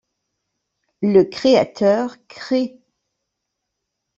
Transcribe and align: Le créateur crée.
Le 1.03 1.21
créateur 1.25 2.17
crée. 2.27 2.81